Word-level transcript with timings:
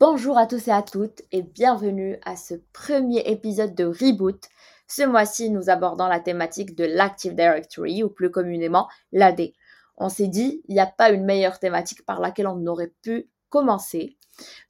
Bonjour 0.00 0.38
à 0.38 0.46
tous 0.46 0.68
et 0.68 0.70
à 0.70 0.82
toutes 0.82 1.22
et 1.32 1.42
bienvenue 1.42 2.18
à 2.24 2.36
ce 2.36 2.54
premier 2.72 3.18
épisode 3.28 3.74
de 3.74 3.84
Reboot. 3.84 4.40
Ce 4.86 5.02
mois-ci, 5.02 5.50
nous 5.50 5.70
abordons 5.70 6.06
la 6.06 6.20
thématique 6.20 6.76
de 6.76 6.84
l'Active 6.84 7.34
Directory 7.34 8.04
ou 8.04 8.08
plus 8.08 8.30
communément 8.30 8.86
l'AD. 9.10 9.50
On 9.96 10.08
s'est 10.08 10.28
dit, 10.28 10.62
il 10.68 10.74
n'y 10.74 10.80
a 10.80 10.86
pas 10.86 11.10
une 11.10 11.24
meilleure 11.24 11.58
thématique 11.58 12.06
par 12.06 12.20
laquelle 12.20 12.46
on 12.46 12.64
aurait 12.68 12.94
pu 13.02 13.28
commencer. 13.48 14.16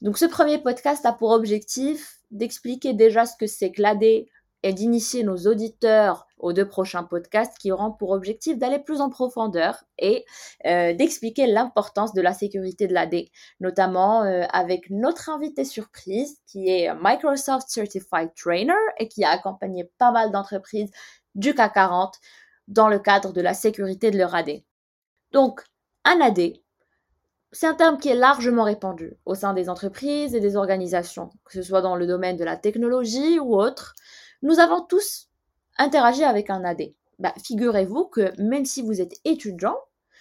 Donc 0.00 0.16
ce 0.16 0.24
premier 0.24 0.56
podcast 0.56 1.04
a 1.04 1.12
pour 1.12 1.32
objectif 1.32 2.20
d'expliquer 2.30 2.94
déjà 2.94 3.26
ce 3.26 3.36
que 3.36 3.46
c'est 3.46 3.70
que 3.70 3.82
l'AD, 3.82 4.24
et 4.62 4.72
d'initier 4.72 5.22
nos 5.22 5.36
auditeurs 5.46 6.26
aux 6.38 6.52
deux 6.52 6.66
prochains 6.66 7.04
podcasts 7.04 7.56
qui 7.58 7.70
auront 7.72 7.92
pour 7.92 8.10
objectif 8.10 8.58
d'aller 8.58 8.78
plus 8.78 9.00
en 9.00 9.10
profondeur 9.10 9.84
et 9.98 10.24
euh, 10.66 10.94
d'expliquer 10.94 11.46
l'importance 11.46 12.12
de 12.12 12.20
la 12.20 12.32
sécurité 12.32 12.86
de 12.86 12.94
l'AD, 12.94 13.24
notamment 13.60 14.24
euh, 14.24 14.44
avec 14.52 14.90
notre 14.90 15.30
invité 15.30 15.64
surprise 15.64 16.38
qui 16.46 16.68
est 16.68 16.92
Microsoft 17.00 17.68
Certified 17.68 18.32
Trainer 18.34 18.72
et 18.98 19.08
qui 19.08 19.24
a 19.24 19.30
accompagné 19.30 19.90
pas 19.98 20.10
mal 20.10 20.30
d'entreprises 20.30 20.90
du 21.34 21.54
CAC 21.54 21.74
40 21.74 22.14
dans 22.66 22.88
le 22.88 22.98
cadre 22.98 23.32
de 23.32 23.40
la 23.40 23.54
sécurité 23.54 24.10
de 24.10 24.18
leur 24.18 24.34
AD. 24.34 24.62
Donc, 25.32 25.62
un 26.04 26.20
AD, 26.20 26.54
c'est 27.52 27.66
un 27.66 27.74
terme 27.74 27.98
qui 27.98 28.08
est 28.08 28.14
largement 28.14 28.64
répandu 28.64 29.14
au 29.24 29.34
sein 29.34 29.54
des 29.54 29.68
entreprises 29.68 30.34
et 30.34 30.40
des 30.40 30.56
organisations, 30.56 31.30
que 31.44 31.52
ce 31.52 31.62
soit 31.62 31.80
dans 31.80 31.96
le 31.96 32.06
domaine 32.06 32.36
de 32.36 32.44
la 32.44 32.56
technologie 32.56 33.38
ou 33.38 33.56
autre. 33.56 33.94
Nous 34.42 34.60
avons 34.60 34.82
tous 34.82 35.28
interagi 35.78 36.22
avec 36.22 36.48
un 36.48 36.64
AD. 36.64 36.92
Bah, 37.18 37.34
figurez-vous 37.44 38.04
que 38.04 38.40
même 38.40 38.64
si 38.64 38.82
vous 38.82 39.00
êtes 39.00 39.14
étudiant, 39.24 39.76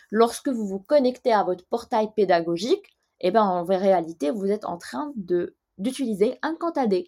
lorsque 0.09 0.49
vous 0.49 0.65
vous 0.65 0.79
connectez 0.79 1.31
à 1.31 1.43
votre 1.43 1.65
portail 1.67 2.09
pédagogique, 2.15 2.97
eh 3.19 3.29
ben, 3.29 3.43
en 3.43 3.63
réalité, 3.63 4.31
vous 4.31 4.47
êtes 4.47 4.65
en 4.65 4.77
train 4.77 5.13
d'utiliser 5.77 6.39
un 6.41 6.55
compte 6.55 6.79
AD. 6.79 7.03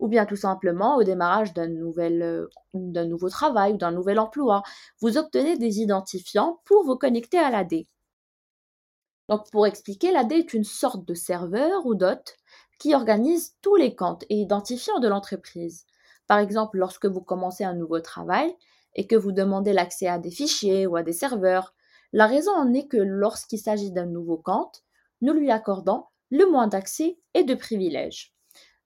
Ou 0.00 0.08
bien 0.08 0.26
tout 0.26 0.36
simplement 0.36 0.96
au 0.96 1.04
démarrage 1.04 1.52
d'un 1.54 1.68
nouvel, 1.68 2.22
euh, 2.22 2.48
d'un 2.74 3.04
nouveau 3.04 3.28
travail 3.28 3.74
ou 3.74 3.76
d'un 3.76 3.92
nouvel 3.92 4.18
emploi, 4.18 4.62
vous 5.00 5.18
obtenez 5.18 5.56
des 5.56 5.78
identifiants 5.80 6.60
pour 6.64 6.84
vous 6.84 6.96
connecter 6.96 7.38
à 7.38 7.50
l'AD. 7.50 7.86
Donc 9.28 9.48
pour 9.52 9.68
expliquer, 9.68 10.10
l'AD 10.10 10.32
est 10.32 10.52
une 10.52 10.64
sorte 10.64 11.06
de 11.06 11.14
serveur 11.14 11.86
ou 11.86 11.94
d'hôte 11.94 12.36
qui 12.80 12.94
organise 12.94 13.54
tous 13.62 13.76
les 13.76 13.94
comptes 13.94 14.24
et 14.28 14.36
identifiants 14.36 14.98
de 14.98 15.06
l'entreprise. 15.06 15.86
Par 16.30 16.38
exemple, 16.38 16.78
lorsque 16.78 17.06
vous 17.06 17.22
commencez 17.22 17.64
un 17.64 17.74
nouveau 17.74 17.98
travail 17.98 18.54
et 18.94 19.08
que 19.08 19.16
vous 19.16 19.32
demandez 19.32 19.72
l'accès 19.72 20.06
à 20.06 20.20
des 20.20 20.30
fichiers 20.30 20.86
ou 20.86 20.94
à 20.94 21.02
des 21.02 21.12
serveurs, 21.12 21.74
la 22.12 22.28
raison 22.28 22.52
en 22.52 22.72
est 22.72 22.86
que 22.86 22.98
lorsqu'il 22.98 23.58
s'agit 23.58 23.90
d'un 23.90 24.06
nouveau 24.06 24.36
compte, 24.36 24.84
nous 25.22 25.32
lui 25.32 25.50
accordons 25.50 26.04
le 26.30 26.48
moins 26.48 26.68
d'accès 26.68 27.18
et 27.34 27.42
de 27.42 27.56
privilèges. 27.56 28.32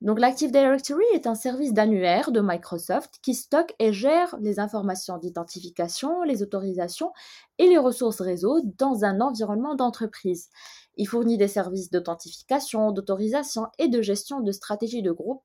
Donc 0.00 0.20
l'Active 0.20 0.52
Directory 0.52 1.04
est 1.12 1.26
un 1.26 1.34
service 1.34 1.74
d'annuaire 1.74 2.32
de 2.32 2.40
Microsoft 2.40 3.18
qui 3.22 3.34
stocke 3.34 3.74
et 3.78 3.92
gère 3.92 4.34
les 4.40 4.58
informations 4.58 5.18
d'identification, 5.18 6.22
les 6.22 6.42
autorisations 6.42 7.12
et 7.58 7.66
les 7.66 7.76
ressources 7.76 8.22
réseau 8.22 8.62
dans 8.78 9.04
un 9.04 9.20
environnement 9.20 9.74
d'entreprise. 9.74 10.48
Il 10.96 11.06
fournit 11.06 11.36
des 11.36 11.48
services 11.48 11.90
d'authentification, 11.90 12.90
d'autorisation 12.90 13.66
et 13.78 13.88
de 13.88 14.00
gestion 14.00 14.40
de 14.40 14.50
stratégies 14.50 15.02
de 15.02 15.12
groupe 15.12 15.42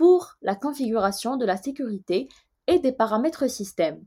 pour 0.00 0.38
la 0.40 0.54
configuration 0.54 1.36
de 1.36 1.44
la 1.44 1.58
sécurité 1.58 2.30
et 2.66 2.78
des 2.78 2.90
paramètres 2.90 3.50
système. 3.50 4.02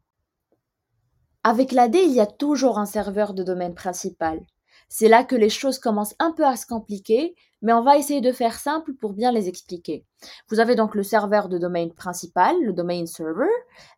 Avec 1.44 1.72
l'AD, 1.72 1.94
il 1.94 2.13
y 2.13 2.19
a 2.19 2.25
toujours 2.25 2.80
un 2.80 2.88
serveur 2.88 3.35
de 3.35 3.44
domaine 3.44 3.75
principal. 3.75 4.41
C'est 4.89 5.08
là 5.08 5.23
que 5.23 5.35
les 5.35 5.52
choses 5.52 5.77
commencent 5.77 6.16
un 6.17 6.31
peu 6.31 6.47
à 6.47 6.55
se 6.55 6.66
compliquer, 6.66 7.35
mais 7.61 7.73
on 7.73 7.83
va 7.83 8.00
essayer 8.00 8.22
de 8.22 8.31
faire 8.31 8.58
simple 8.58 8.95
pour 8.95 9.13
bien 9.13 9.31
les 9.31 9.47
expliquer. 9.47 10.03
Vous 10.50 10.59
avez 10.59 10.73
donc 10.73 10.95
le 10.95 11.03
serveur 11.03 11.47
de 11.47 11.59
domaine 11.59 11.94
principal, 11.94 12.59
le 12.63 12.73
domain 12.73 13.05
server, 13.05 13.45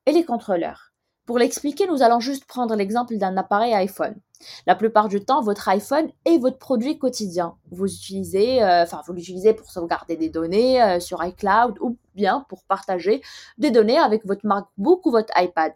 et 0.05 0.11
les 0.11 0.25
contrôleurs. 0.25 0.91
Pour 1.25 1.39
l'expliquer, 1.39 1.87
nous 1.87 2.01
allons 2.01 2.19
juste 2.19 2.43
prendre 2.43 2.75
l'exemple 2.75 3.15
d'un 3.15 3.37
appareil 3.37 3.73
iPhone. 3.73 4.19
La 4.65 4.75
plupart 4.75 5.07
du 5.07 5.23
temps, 5.23 5.41
votre 5.41 5.67
iPhone 5.69 6.09
est 6.25 6.37
votre 6.37 6.57
produit 6.57 6.97
quotidien. 6.97 7.55
Vous 7.71 7.85
utilisez, 7.85 8.63
euh, 8.63 8.83
enfin, 8.83 9.01
vous 9.05 9.13
l'utilisez 9.13 9.53
pour 9.53 9.69
sauvegarder 9.69 10.15
des 10.15 10.29
données 10.29 10.81
euh, 10.81 10.99
sur 10.99 11.23
iCloud 11.23 11.77
ou 11.81 11.97
bien 12.15 12.45
pour 12.49 12.63
partager 12.63 13.21
des 13.57 13.71
données 13.71 13.97
avec 13.97 14.25
votre 14.25 14.45
MacBook 14.45 15.05
ou 15.05 15.11
votre 15.11 15.33
iPad. 15.35 15.71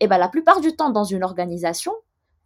Et 0.00 0.06
eh 0.06 0.08
bien, 0.08 0.18
la 0.18 0.28
plupart 0.28 0.60
du 0.60 0.74
temps, 0.74 0.90
dans 0.90 1.04
une 1.04 1.22
organisation, 1.22 1.92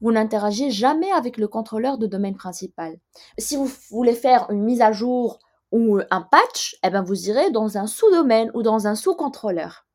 vous 0.03 0.13
n'interagissez 0.13 0.71
jamais 0.71 1.11
avec 1.13 1.39
le 1.39 1.49
contrôleur 1.49 1.97
de 1.97 2.07
domaine 2.07 2.37
principal. 2.37 2.99
Si 3.39 3.57
vous 3.57 3.71
voulez 3.91 4.15
faire 4.15 4.47
une 4.51 4.63
mise 4.63 4.83
à 4.83 4.93
jour 4.93 5.39
ou 5.73 5.99
un 6.11 6.21
patch, 6.21 6.77
eh 6.85 6.91
ben, 6.91 7.03
vous 7.03 7.29
irez 7.31 7.51
dans 7.51 7.79
un 7.79 7.87
sous-domaine 7.87 8.51
ou 8.53 8.63
dans 8.63 8.87
un 8.87 8.95
sous-contrôleur. 8.95 9.86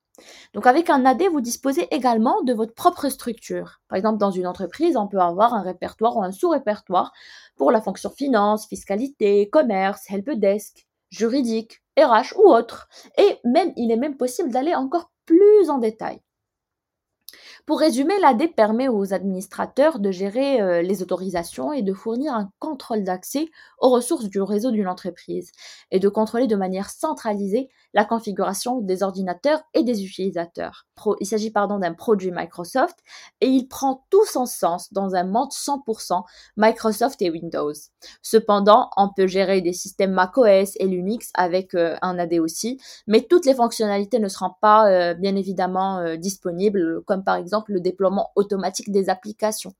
Donc 0.53 0.67
avec 0.67 0.89
un 0.89 1.05
AD, 1.05 1.23
vous 1.31 1.41
disposez 1.41 1.87
également 1.91 2.41
de 2.43 2.53
votre 2.53 2.73
propre 2.73 3.09
structure. 3.09 3.81
Par 3.87 3.97
exemple, 3.97 4.17
dans 4.17 4.31
une 4.31 4.47
entreprise, 4.47 4.97
on 4.97 5.07
peut 5.07 5.19
avoir 5.19 5.53
un 5.53 5.61
répertoire 5.61 6.17
ou 6.17 6.23
un 6.23 6.31
sous-répertoire 6.31 7.11
pour 7.55 7.71
la 7.71 7.81
fonction 7.81 8.09
finance, 8.09 8.67
fiscalité, 8.67 9.49
commerce, 9.49 10.09
helpdesk, 10.09 10.87
juridique, 11.09 11.81
RH 11.97 12.37
ou 12.37 12.47
autre. 12.49 12.87
Et 13.17 13.39
même, 13.43 13.73
il 13.75 13.91
est 13.91 13.97
même 13.97 14.17
possible 14.17 14.49
d'aller 14.49 14.75
encore 14.75 15.11
plus 15.25 15.69
en 15.69 15.77
détail. 15.77 16.21
Pour 17.65 17.79
résumer, 17.79 18.17
l'AD 18.19 18.55
permet 18.55 18.87
aux 18.87 19.13
administrateurs 19.13 19.99
de 19.99 20.11
gérer 20.11 20.61
euh, 20.61 20.81
les 20.81 21.03
autorisations 21.03 21.71
et 21.71 21.83
de 21.83 21.93
fournir 21.93 22.33
un 22.33 22.49
contrôle 22.59 23.03
d'accès 23.03 23.49
aux 23.79 23.89
ressources 23.89 24.25
du 24.25 24.41
réseau 24.41 24.71
d'une 24.71 24.87
entreprise 24.87 25.51
et 25.91 25.99
de 25.99 26.09
contrôler 26.09 26.47
de 26.47 26.55
manière 26.55 26.89
centralisée 26.89 27.69
la 27.93 28.05
configuration 28.05 28.79
des 28.79 29.03
ordinateurs 29.03 29.61
et 29.73 29.83
des 29.83 30.03
utilisateurs. 30.03 30.87
il 31.19 31.25
s'agit 31.27 31.51
d'un 31.51 31.93
produit 31.93 32.31
Microsoft 32.31 32.97
et 33.41 33.47
il 33.47 33.67
prend 33.67 34.05
tout 34.09 34.25
son 34.25 34.45
sens 34.45 34.91
dans 34.93 35.13
un 35.13 35.25
monde 35.25 35.51
100% 35.51 36.23
Microsoft 36.57 37.21
et 37.21 37.29
Windows. 37.29 37.73
Cependant, 38.21 38.89
on 38.97 39.09
peut 39.09 39.27
gérer 39.27 39.61
des 39.61 39.73
systèmes 39.73 40.11
macOS 40.11 40.75
et 40.79 40.87
Linux 40.87 41.31
avec 41.33 41.75
euh, 41.75 41.97
un 42.01 42.17
AD 42.17 42.33
aussi, 42.35 42.79
mais 43.07 43.21
toutes 43.21 43.45
les 43.45 43.53
fonctionnalités 43.53 44.19
ne 44.19 44.29
seront 44.29 44.53
pas 44.61 44.89
euh, 44.89 45.13
bien 45.13 45.35
évidemment 45.35 46.15
disponibles, 46.15 47.01
comme 47.05 47.23
par 47.23 47.35
exemple 47.35 47.50
le 47.67 47.79
déploiement 47.79 48.31
automatique 48.35 48.91
des 48.91 49.09
applications. 49.09 49.73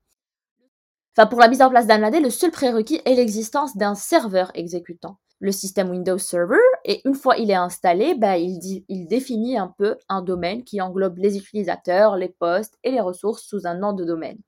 Pour 1.14 1.40
la 1.40 1.48
mise 1.48 1.60
en 1.60 1.68
place 1.68 1.86
d'un 1.86 2.02
AD, 2.02 2.22
le 2.22 2.30
seul 2.30 2.50
prérequis 2.50 3.00
est 3.04 3.14
l'existence 3.14 3.76
d'un 3.76 3.94
serveur 3.94 4.50
exécutant. 4.54 5.18
Le 5.40 5.52
système 5.52 5.90
Windows 5.90 6.18
Server, 6.18 6.56
et 6.84 7.06
une 7.06 7.14
fois 7.14 7.36
il 7.36 7.50
est 7.50 7.54
installé, 7.54 8.14
bah, 8.14 8.38
il, 8.38 8.84
il 8.88 9.06
définit 9.08 9.58
un 9.58 9.74
peu 9.76 9.96
un 10.08 10.22
domaine 10.22 10.62
qui 10.62 10.80
englobe 10.80 11.18
les 11.18 11.36
utilisateurs, 11.36 12.16
les 12.16 12.28
postes 12.28 12.78
et 12.84 12.92
les 12.92 13.00
ressources 13.00 13.42
sous 13.42 13.66
un 13.66 13.74
nom 13.74 13.92
de 13.92 14.04
domaine. 14.04 14.38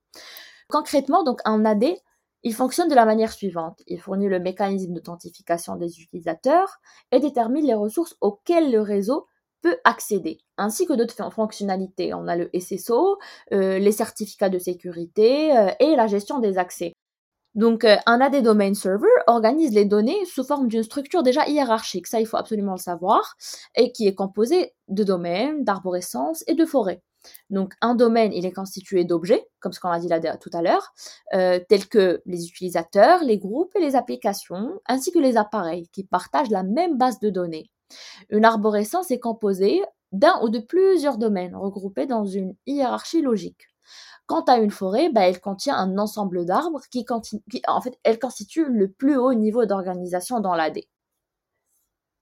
Concrètement, 0.68 1.24
donc 1.24 1.40
un 1.44 1.64
AD, 1.64 1.84
il 2.44 2.54
fonctionne 2.54 2.88
de 2.88 2.94
la 2.94 3.06
manière 3.06 3.32
suivante. 3.32 3.82
Il 3.86 4.00
fournit 4.00 4.28
le 4.28 4.38
mécanisme 4.38 4.92
d'authentification 4.92 5.76
des 5.76 6.00
utilisateurs 6.00 6.76
et 7.10 7.18
détermine 7.18 7.66
les 7.66 7.74
ressources 7.74 8.16
auxquelles 8.20 8.70
le 8.70 8.80
réseau 8.80 9.26
peut 9.64 9.78
accéder, 9.84 10.40
ainsi 10.58 10.84
que 10.84 10.92
d'autres 10.92 11.32
fonctionnalités. 11.32 12.12
On 12.12 12.28
a 12.28 12.36
le 12.36 12.50
SSO, 12.54 13.18
euh, 13.52 13.78
les 13.78 13.92
certificats 13.92 14.50
de 14.50 14.58
sécurité 14.58 15.56
euh, 15.56 15.70
et 15.80 15.96
la 15.96 16.06
gestion 16.06 16.38
des 16.38 16.58
accès. 16.58 16.92
Donc, 17.54 17.84
euh, 17.84 17.96
un 18.04 18.20
AD 18.20 18.42
Domain 18.42 18.74
Server 18.74 19.08
organise 19.26 19.72
les 19.72 19.86
données 19.86 20.22
sous 20.26 20.44
forme 20.44 20.68
d'une 20.68 20.82
structure 20.82 21.22
déjà 21.22 21.48
hiérarchique, 21.48 22.06
ça 22.06 22.20
il 22.20 22.26
faut 22.26 22.36
absolument 22.36 22.72
le 22.72 22.78
savoir, 22.78 23.36
et 23.74 23.90
qui 23.90 24.06
est 24.06 24.14
composée 24.14 24.74
de 24.88 25.02
domaines, 25.02 25.64
d'arborescences 25.64 26.44
et 26.46 26.54
de 26.54 26.66
forêts. 26.66 27.00
Donc, 27.48 27.72
un 27.80 27.94
domaine, 27.94 28.34
il 28.34 28.44
est 28.44 28.52
constitué 28.52 29.04
d'objets, 29.04 29.48
comme 29.60 29.72
ce 29.72 29.80
qu'on 29.80 29.88
a 29.88 29.98
dit 29.98 30.08
là 30.08 30.20
tout 30.36 30.50
à 30.52 30.60
l'heure, 30.60 30.92
tels 31.30 31.88
que 31.88 32.20
les 32.26 32.46
utilisateurs, 32.46 33.24
les 33.24 33.38
groupes 33.38 33.74
et 33.76 33.80
les 33.80 33.96
applications, 33.96 34.78
ainsi 34.86 35.10
que 35.10 35.20
les 35.20 35.38
appareils 35.38 35.88
qui 35.88 36.04
partagent 36.04 36.50
la 36.50 36.64
même 36.64 36.98
base 36.98 37.18
de 37.20 37.30
données. 37.30 37.70
Une 38.30 38.44
arborescence 38.44 39.10
est 39.10 39.20
composée 39.20 39.82
d'un 40.12 40.40
ou 40.42 40.48
de 40.48 40.60
plusieurs 40.60 41.18
domaines 41.18 41.56
regroupés 41.56 42.06
dans 42.06 42.24
une 42.24 42.54
hiérarchie 42.66 43.22
logique. 43.22 43.68
Quant 44.26 44.42
à 44.42 44.56
une 44.56 44.70
forêt, 44.70 45.10
bah, 45.10 45.28
elle 45.28 45.40
contient 45.40 45.76
un 45.76 45.98
ensemble 45.98 46.46
d'arbres 46.46 46.80
qui, 46.90 47.04
elle 48.04 48.18
constitue 48.18 48.66
le 48.66 48.90
plus 48.90 49.16
haut 49.16 49.34
niveau 49.34 49.66
d'organisation 49.66 50.40
dans 50.40 50.54
l'AD. 50.54 50.80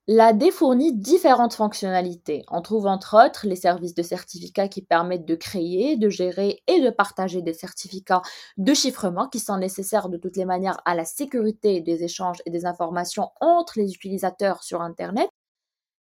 L'AD 0.07 0.51
fournit 0.51 0.91
différentes 0.91 1.53
fonctionnalités. 1.53 2.43
On 2.51 2.61
trouve 2.61 2.87
entre 2.87 3.25
autres 3.25 3.47
les 3.47 3.55
services 3.55 3.93
de 3.93 4.03
certificats 4.03 4.67
qui 4.67 4.81
permettent 4.81 5.25
de 5.25 5.35
créer, 5.35 5.95
de 5.95 6.09
gérer 6.09 6.61
et 6.67 6.81
de 6.81 6.89
partager 6.89 7.41
des 7.41 7.53
certificats 7.53 8.21
de 8.57 8.73
chiffrement 8.73 9.29
qui 9.29 9.39
sont 9.39 9.57
nécessaires 9.57 10.09
de 10.09 10.17
toutes 10.17 10.35
les 10.35 10.43
manières 10.43 10.81
à 10.83 10.93
la 10.93 11.05
sécurité 11.05 11.79
des 11.79 12.03
échanges 12.03 12.41
et 12.45 12.49
des 12.49 12.65
informations 12.65 13.29
entre 13.39 13.79
les 13.79 13.93
utilisateurs 13.93 14.61
sur 14.61 14.81
Internet, 14.81 15.29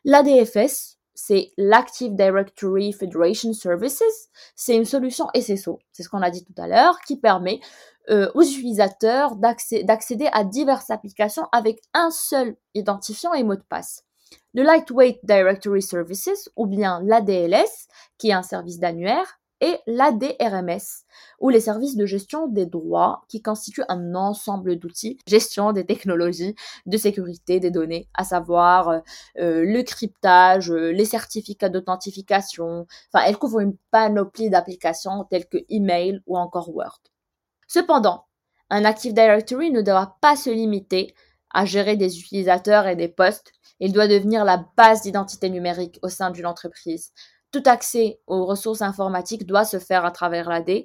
L'ADFS, 0.05 0.99
c'est 1.15 1.53
l'Active 1.57 2.15
Directory 2.15 2.93
Federation 2.93 3.53
Services. 3.53 4.29
C'est 4.57 4.75
une 4.75 4.85
solution 4.85 5.29
SSO, 5.35 5.79
c'est 5.93 6.03
ce 6.03 6.09
qu'on 6.09 6.23
a 6.23 6.31
dit 6.31 6.45
tout 6.45 6.61
à 6.61 6.67
l'heure, 6.67 6.99
qui 7.07 7.17
permet 7.17 7.61
euh, 8.11 8.31
aux 8.35 8.43
utilisateurs 8.43 9.37
d'accéder 9.37 10.29
à 10.33 10.43
diverses 10.43 10.91
applications 10.91 11.47
avec 11.53 11.81
un 11.95 12.11
seul 12.11 12.57
identifiant 12.75 13.33
et 13.33 13.45
mot 13.45 13.55
de 13.55 13.63
passe. 13.69 14.05
Le 14.55 14.63
Lightweight 14.65 15.21
Directory 15.23 15.83
Services, 15.83 16.51
ou 16.57 16.67
bien 16.67 17.01
l'ADLS, 17.05 17.89
qui 18.19 18.31
est 18.31 18.35
un 18.35 18.43
service 18.43 18.81
d'annuaire, 18.81 19.39
et 19.63 19.79
l'ADRMS, 19.87 21.07
ou 21.39 21.49
les 21.49 21.61
services 21.61 21.97
de 21.97 22.05
gestion 22.05 22.49
des 22.49 22.67
droits, 22.67 23.23
qui 23.29 23.41
constituent 23.41 23.85
un 23.89 24.17
ensemble 24.17 24.77
d'outils, 24.77 25.19
gestion 25.27 25.73
des 25.73 25.87
technologies 25.87 26.57
de 26.85 26.97
sécurité 26.97 27.61
des 27.61 27.71
données, 27.71 28.09
à 28.13 28.25
savoir 28.25 28.89
euh, 28.89 28.99
euh, 29.39 29.65
le 29.65 29.83
cryptage, 29.85 30.73
euh, 30.73 30.91
les 30.91 31.05
certificats 31.05 31.69
d'authentification, 31.69 32.87
enfin, 33.13 33.25
elle 33.25 33.39
couvre 33.39 33.61
une 33.61 33.77
panoplie 33.93 34.51
d'applications 34.51 35.25
telles 35.31 35.47
que 35.47 35.59
email 35.69 36.21
ou 36.27 36.37
encore 36.37 36.75
Word. 36.75 37.01
Cependant, 37.69 38.25
un 38.69 38.85
Active 38.85 39.15
Directory 39.15 39.71
ne 39.71 39.81
doit 39.81 40.17
pas 40.21 40.35
se 40.35 40.51
limiter 40.51 41.15
à 41.55 41.65
gérer 41.67 41.97
des 41.97 42.19
utilisateurs 42.19 42.89
et 42.89 42.97
des 42.97 43.09
postes, 43.09 43.53
il 43.79 43.93
doit 43.93 44.09
devenir 44.09 44.45
la 44.45 44.65
base 44.77 45.03
d'identité 45.03 45.51
numérique 45.51 45.99
au 46.03 46.09
sein 46.09 46.31
d'une 46.31 46.47
entreprise, 46.47 47.13
tout 47.53 47.63
accès 47.67 48.19
aux 48.27 48.47
ressources 48.47 48.83
informatiques 48.83 49.47
doit 49.47 49.65
se 49.65 49.79
faire 49.79 50.05
à 50.05 50.11
travers 50.11 50.49
l'AD. 50.49 50.85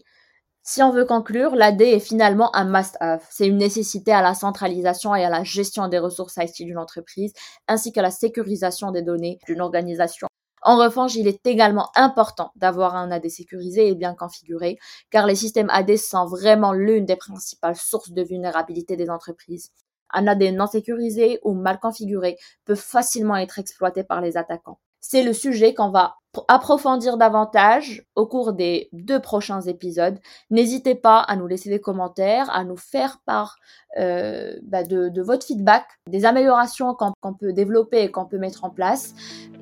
Si 0.64 0.84
on 0.84 0.92
veut 0.92 1.06
conclure, 1.06 1.56
l'AD 1.56 1.81
est 1.81 2.00
finalement 2.00 2.54
un 2.54 2.66
must-have. 2.66 3.25
C'est 3.30 3.48
une 3.48 3.58
nécessité 3.58 4.12
à 4.12 4.22
la 4.22 4.34
centralisation 4.34 5.16
et 5.16 5.24
à 5.24 5.30
la 5.30 5.46
gestion 5.46 5.88
des 5.88 5.98
ressources 5.98 6.36
IT 6.38 6.66
d'une 6.66 6.78
entreprise, 6.78 7.31
ainsi 7.69 7.94
qu'à 7.94 8.02
la 8.02 8.12
sécurisation 8.12 8.92
des 8.92 9.02
données 9.02 9.40
d'une 9.48 9.62
organisation. 9.62 10.28
En 10.62 10.75
revanche, 10.78 11.16
il 11.16 11.30
est 11.30 11.48
également 11.48 11.90
important 11.96 12.52
d'avoir 12.58 12.96
un 12.96 13.12
AD 13.12 13.30
sécurisé 13.30 13.88
et 13.88 13.96
bien 13.96 14.14
configuré, 14.14 14.78
car 15.10 15.25
les 15.25 15.36
systèmes 15.36 15.69
AD 15.69 15.96
sont 15.96 16.25
vraiment 16.25 16.74
l'une 16.74 17.06
des 17.06 17.16
principales 17.16 17.78
sources 17.78 18.12
de 18.12 18.22
vulnérabilité 18.22 18.98
des 18.98 19.10
entreprises. 19.10 19.72
Un 20.10 20.28
AD 20.28 20.44
non 20.54 20.68
sécurisé 20.68 21.40
ou 21.44 21.54
mal 21.54 21.80
configuré 21.80 22.38
peut 22.66 22.75
facilement 22.75 23.38
être 23.38 23.60
exploité 23.60 24.04
par 24.04 24.19
les 24.19 24.36
attaquants. 24.36 24.80
C'est 25.00 25.24
le 25.24 25.31
sujet 25.31 25.74
qu'on 25.74 25.92
va 25.92 26.16
approfondir 26.48 27.18
davantage 27.18 28.04
au 28.16 28.25
cours 28.25 28.54
des 28.54 28.89
deux 28.94 29.19
prochains 29.19 29.62
épisodes. 29.62 30.19
N'hésitez 30.50 30.95
pas 30.95 31.19
à 31.19 31.36
nous 31.36 31.48
laisser 31.48 31.69
des 31.69 31.80
commentaires, 31.80 32.50
à 32.56 32.63
nous 32.63 32.78
faire 32.78 33.19
part 33.25 33.57
euh, 33.98 34.54
bah, 34.63 34.84
de, 34.84 35.22
votre 35.22 35.45
feedback, 35.45 35.86
des 36.07 36.25
améliorations 36.25 36.95
qu'on 36.95 37.34
peut 37.34 37.54
développer 37.54 38.04
et 38.04 38.12
qu'on 38.12 38.25
peut 38.25 38.38
mettre 38.38 38.63
en 38.63 38.69
place. 38.69 39.13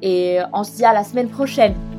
Et 0.01 0.39
on 0.53 0.63
se 0.63 0.71
dit 0.71 0.85
à 0.85 0.93
la 0.93 1.03
semaine 1.03 1.29
prochaine. 1.29 1.94